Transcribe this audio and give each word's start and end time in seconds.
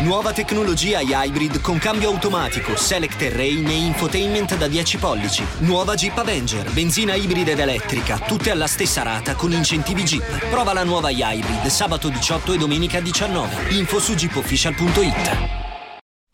Nuova 0.00 0.32
tecnologia 0.32 1.00
Hybrid 1.00 1.60
con 1.60 1.76
cambio 1.78 2.10
automatico, 2.10 2.76
select 2.76 3.18
terrain 3.18 3.66
e 3.66 3.84
infotainment 3.84 4.56
da 4.56 4.68
10 4.68 4.96
pollici. 4.96 5.42
Nuova 5.62 5.96
Jeep 5.96 6.16
Avenger, 6.16 6.72
benzina 6.72 7.14
ibrida 7.14 7.50
ed 7.50 7.58
elettrica, 7.58 8.16
tutte 8.18 8.52
alla 8.52 8.68
stessa 8.68 9.02
rata 9.02 9.34
con 9.34 9.50
incentivi 9.50 10.04
Jeep. 10.04 10.50
Prova 10.50 10.72
la 10.72 10.84
nuova 10.84 11.10
Hybrid 11.10 11.66
sabato 11.66 12.10
18 12.10 12.52
e 12.52 12.58
domenica 12.58 13.00
19. 13.00 13.74
Info 13.74 13.98
su 13.98 14.14
jeepofficial.it. 14.14 15.56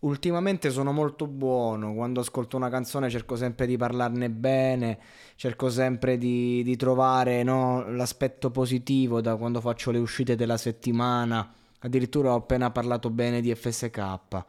Ultimamente 0.00 0.70
sono 0.70 0.90
molto 0.90 1.28
buono, 1.28 1.94
quando 1.94 2.18
ascolto 2.18 2.56
una 2.56 2.68
canzone 2.68 3.10
cerco 3.10 3.36
sempre 3.36 3.66
di 3.66 3.76
parlarne 3.76 4.28
bene, 4.28 4.98
cerco 5.36 5.70
sempre 5.70 6.18
di, 6.18 6.64
di 6.64 6.74
trovare 6.74 7.44
no, 7.44 7.88
l'aspetto 7.92 8.50
positivo 8.50 9.20
da 9.20 9.36
quando 9.36 9.60
faccio 9.60 9.92
le 9.92 9.98
uscite 9.98 10.34
della 10.34 10.56
settimana 10.56 11.48
Addirittura 11.82 12.32
ho 12.32 12.36
appena 12.36 12.70
parlato 12.70 13.10
bene 13.10 13.40
di 13.40 13.54
FSK. 13.54 14.44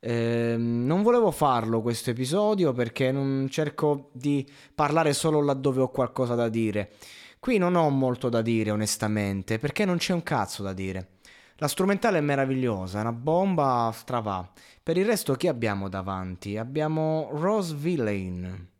Eh, 0.00 0.56
non 0.58 1.02
volevo 1.02 1.30
farlo 1.30 1.80
questo 1.80 2.10
episodio 2.10 2.72
perché 2.72 3.10
non 3.10 3.46
cerco 3.50 4.10
di 4.12 4.46
parlare 4.74 5.14
solo 5.14 5.42
laddove 5.42 5.80
ho 5.80 5.90
qualcosa 5.90 6.34
da 6.34 6.48
dire. 6.48 6.92
Qui 7.38 7.58
non 7.58 7.74
ho 7.74 7.88
molto 7.90 8.28
da 8.28 8.42
dire, 8.42 8.70
onestamente, 8.70 9.58
perché 9.58 9.84
non 9.84 9.98
c'è 9.98 10.12
un 10.12 10.22
cazzo 10.22 10.62
da 10.62 10.72
dire. 10.72 11.08
La 11.56 11.68
strumentale 11.68 12.18
è 12.18 12.22
meravigliosa, 12.22 12.98
è 12.98 13.00
una 13.02 13.12
bomba 13.12 13.90
stravà. 13.94 14.50
Per 14.82 14.96
il 14.96 15.04
resto 15.04 15.34
chi 15.34 15.48
abbiamo 15.48 15.88
davanti? 15.88 16.56
Abbiamo 16.56 17.28
Rose 17.32 17.74
Villain. 17.74 18.72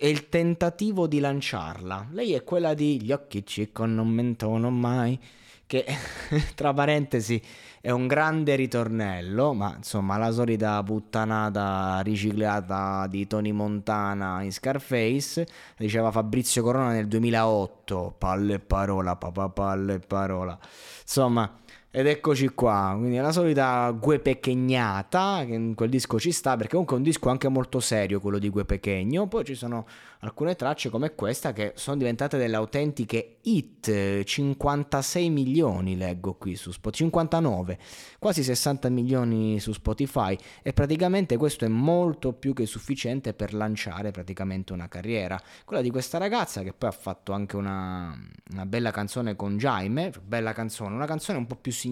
E 0.00 0.08
il 0.08 0.28
tentativo 0.28 1.08
di 1.08 1.18
lanciarla. 1.18 2.06
Lei 2.12 2.32
è 2.32 2.44
quella 2.44 2.72
di 2.72 3.02
gli 3.02 3.10
occhi 3.10 3.44
cicco 3.44 3.84
non 3.84 4.06
mentono 4.06 4.70
mai 4.70 5.18
che 5.66 5.84
tra 6.54 6.72
parentesi 6.72 7.42
è 7.80 7.90
un 7.90 8.06
grande 8.06 8.54
ritornello, 8.54 9.52
ma 9.54 9.74
insomma 9.76 10.16
la 10.16 10.30
solita 10.30 10.82
puttanata 10.84 12.00
riciclata 12.00 13.06
di 13.08 13.26
Tony 13.26 13.50
Montana 13.50 14.42
in 14.42 14.52
Scarface, 14.52 15.46
diceva 15.76 16.12
Fabrizio 16.12 16.62
Corona 16.62 16.92
nel 16.92 17.08
2008, 17.08 18.14
palle 18.18 18.54
e 18.54 18.60
parola, 18.60 19.16
papà 19.16 19.48
palle 19.48 19.94
e 19.94 19.98
parola. 19.98 20.58
Insomma, 21.02 21.58
ed 21.98 22.06
eccoci 22.06 22.50
qua, 22.50 22.94
quindi 22.96 23.16
è 23.16 23.20
la 23.20 23.32
solita 23.32 23.90
Gue 23.90 24.20
Pechegnata, 24.20 25.42
che 25.44 25.54
in 25.54 25.74
quel 25.74 25.90
disco 25.90 26.20
ci 26.20 26.30
sta, 26.30 26.54
perché 26.54 26.70
comunque 26.70 26.94
è 26.94 26.98
un 26.98 27.04
disco 27.04 27.28
anche 27.28 27.48
molto 27.48 27.80
serio 27.80 28.20
quello 28.20 28.38
di 28.38 28.48
Gue 28.50 28.64
Pechegno, 28.64 29.26
poi 29.26 29.44
ci 29.44 29.56
sono 29.56 29.84
alcune 30.20 30.54
tracce 30.54 30.90
come 30.90 31.16
questa 31.16 31.52
che 31.52 31.72
sono 31.74 31.96
diventate 31.96 32.38
delle 32.38 32.54
autentiche 32.54 33.38
hit, 33.42 34.22
56 34.22 35.30
milioni 35.30 35.96
leggo 35.96 36.34
qui 36.34 36.54
su 36.54 36.70
Spotify, 36.70 37.04
59, 37.04 37.78
quasi 38.20 38.44
60 38.44 38.88
milioni 38.90 39.58
su 39.58 39.72
Spotify. 39.72 40.36
E 40.62 40.72
praticamente 40.72 41.36
questo 41.36 41.64
è 41.64 41.68
molto 41.68 42.32
più 42.32 42.52
che 42.52 42.66
sufficiente 42.66 43.34
per 43.34 43.54
lanciare 43.54 44.12
praticamente 44.12 44.72
una 44.72 44.86
carriera. 44.86 45.40
Quella 45.64 45.82
di 45.82 45.90
questa 45.90 46.18
ragazza 46.18 46.62
che 46.62 46.72
poi 46.72 46.90
ha 46.90 46.92
fatto 46.92 47.32
anche 47.32 47.56
una, 47.56 48.16
una 48.52 48.66
bella 48.66 48.92
canzone 48.92 49.34
con 49.34 49.56
Jaime, 49.56 50.12
bella 50.22 50.52
canzone, 50.52 50.94
una 50.94 51.06
canzone 51.06 51.38
un 51.38 51.46
po' 51.46 51.56
più 51.56 51.72
significativa 51.72 51.86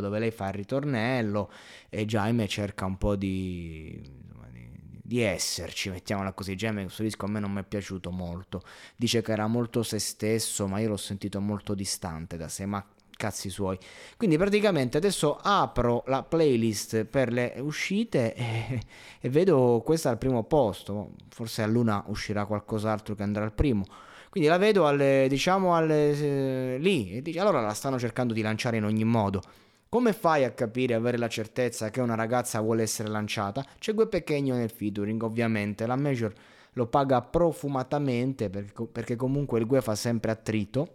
dove 0.00 0.18
lei 0.18 0.30
fa 0.30 0.48
il 0.48 0.54
ritornello 0.54 1.50
e 1.88 2.04
Jaime 2.04 2.48
cerca 2.48 2.84
un 2.84 2.96
po' 2.96 3.16
di 3.16 4.26
di 5.08 5.22
esserci, 5.22 5.88
mettiamola 5.88 6.34
così. 6.34 6.54
Gemme, 6.54 6.82
questo 6.82 7.02
disco 7.02 7.24
a 7.24 7.28
me 7.30 7.40
non 7.40 7.50
mi 7.50 7.60
è 7.60 7.64
piaciuto 7.64 8.10
molto. 8.10 8.62
Dice 8.94 9.22
che 9.22 9.32
era 9.32 9.46
molto 9.46 9.82
se 9.82 9.98
stesso, 9.98 10.66
ma 10.68 10.80
io 10.80 10.90
l'ho 10.90 10.98
sentito 10.98 11.40
molto 11.40 11.72
distante 11.72 12.36
da 12.36 12.46
sé, 12.48 12.66
ma 12.66 12.84
cazzi 13.16 13.48
suoi. 13.48 13.78
Quindi 14.18 14.36
praticamente 14.36 14.98
adesso 14.98 15.38
apro 15.42 16.04
la 16.08 16.22
playlist 16.22 17.04
per 17.04 17.32
le 17.32 17.54
uscite 17.60 18.34
e, 18.36 18.82
e 19.18 19.28
vedo 19.30 19.80
questa 19.82 20.10
al 20.10 20.18
primo 20.18 20.44
posto. 20.44 21.12
Forse 21.30 21.62
a 21.62 21.66
Luna 21.66 22.04
uscirà 22.08 22.44
qualcos'altro 22.44 23.14
che 23.14 23.22
andrà 23.22 23.44
al 23.44 23.52
primo. 23.54 23.84
Quindi 24.30 24.48
la 24.48 24.58
vedo 24.58 24.86
alle, 24.86 25.26
diciamo 25.28 25.74
alle, 25.74 26.74
eh, 26.74 26.78
lì 26.78 27.12
e 27.12 27.22
dice 27.22 27.40
allora 27.40 27.60
la 27.60 27.74
stanno 27.74 27.98
cercando 27.98 28.34
di 28.34 28.42
lanciare 28.42 28.76
in 28.76 28.84
ogni 28.84 29.04
modo. 29.04 29.42
Come 29.90 30.12
fai 30.12 30.44
a 30.44 30.50
capire 30.50 30.92
avere 30.92 31.16
la 31.16 31.28
certezza 31.28 31.88
che 31.88 32.02
una 32.02 32.14
ragazza 32.14 32.60
vuole 32.60 32.82
essere 32.82 33.08
lanciata? 33.08 33.64
C'è 33.78 33.94
Gue 33.94 34.06
Pechegno 34.06 34.54
nel 34.54 34.70
featuring, 34.70 35.22
ovviamente. 35.22 35.86
La 35.86 35.96
Major 35.96 36.30
lo 36.72 36.86
paga 36.88 37.22
profumatamente 37.22 38.50
perché 38.50 39.16
comunque 39.16 39.58
il 39.58 39.66
Gue 39.66 39.80
fa 39.80 39.94
sempre 39.94 40.30
attrito. 40.30 40.92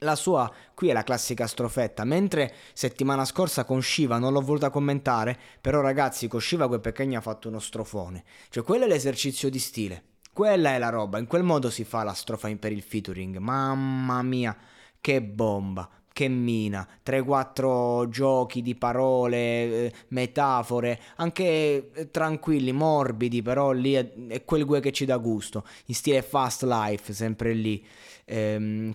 La 0.00 0.14
sua, 0.14 0.48
qui 0.74 0.88
è 0.88 0.92
la 0.92 1.02
classica 1.02 1.48
strofetta, 1.48 2.04
mentre 2.04 2.54
settimana 2.74 3.24
scorsa 3.24 3.64
con 3.64 3.82
Shiva 3.82 4.18
non 4.18 4.32
l'ho 4.32 4.42
voluta 4.42 4.70
commentare, 4.70 5.36
però 5.60 5.80
ragazzi 5.80 6.28
con 6.28 6.40
Shiva 6.40 6.66
Gue 6.66 6.78
Pechegno 6.78 7.18
ha 7.18 7.22
fatto 7.22 7.48
uno 7.48 7.58
strofone. 7.58 8.22
Cioè 8.50 8.62
quello 8.62 8.84
è 8.84 8.88
l'esercizio 8.88 9.50
di 9.50 9.58
stile, 9.58 10.02
quella 10.36 10.74
è 10.74 10.78
la 10.78 10.90
roba, 10.90 11.18
in 11.18 11.26
quel 11.26 11.42
modo 11.42 11.70
si 11.70 11.82
fa 11.82 12.02
la 12.02 12.12
strofa 12.12 12.54
per 12.56 12.70
il 12.70 12.82
featuring. 12.82 13.38
Mamma 13.38 14.20
mia, 14.20 14.54
che 15.00 15.22
bomba! 15.22 15.88
che 16.12 16.28
mina, 16.28 16.86
3-4 17.04 18.08
giochi 18.08 18.62
di 18.62 18.74
parole, 18.74 19.36
eh, 19.36 19.92
metafore, 20.08 20.98
anche 21.16 21.90
eh, 21.92 22.10
tranquilli, 22.10 22.72
morbidi, 22.72 23.42
però 23.42 23.72
lì 23.72 23.92
è, 23.92 24.42
quel 24.46 24.64
gue 24.64 24.80
che 24.80 24.92
ci 24.92 25.04
dà 25.04 25.18
gusto, 25.18 25.66
in 25.86 25.94
stile 25.94 26.22
fast 26.22 26.62
life, 26.64 27.12
sempre 27.12 27.52
lì. 27.52 27.84
Ehm, 28.24 28.94